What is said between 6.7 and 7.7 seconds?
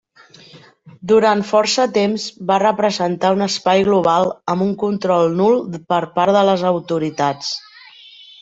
autoritats.